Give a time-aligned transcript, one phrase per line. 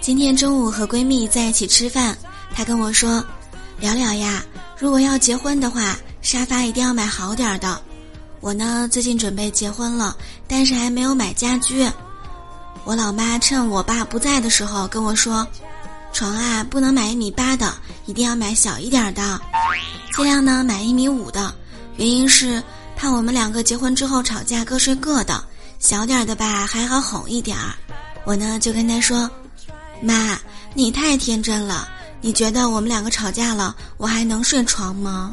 [0.00, 2.16] 今天中午和闺蜜在一起吃饭，
[2.54, 3.24] 她跟我说
[3.80, 4.44] ：“聊聊呀，
[4.78, 7.80] 如果要结婚的话，沙发一定要买好点的。”
[8.40, 11.84] 我呢，最近准备结婚了，但是还没有买家居。
[12.84, 15.44] 我老妈趁我爸不在的时候跟我说
[16.12, 17.74] ：“床啊，不能买一米八的，
[18.04, 19.40] 一定要买小一点的，
[20.14, 21.52] 尽量呢买一米五的。
[21.96, 22.62] 原因是
[22.94, 25.42] 怕我们两个结婚之后吵架各睡各的，
[25.80, 27.74] 小点的吧还好哄一点儿。”
[28.24, 29.28] 我呢就跟她说。
[30.00, 30.38] 妈，
[30.74, 31.88] 你太天真了！
[32.20, 35.30] 你觉得我们两个吵架了，我还能睡床吗？